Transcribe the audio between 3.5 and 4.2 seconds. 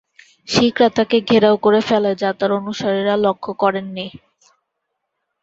করেননি।